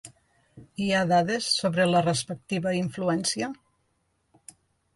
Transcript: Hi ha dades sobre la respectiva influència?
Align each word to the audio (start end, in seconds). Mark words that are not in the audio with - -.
Hi 0.85 0.87
ha 0.93 1.01
dades 1.11 1.49
sobre 1.59 1.85
la 1.91 2.01
respectiva 2.07 2.73
influència? 2.81 3.53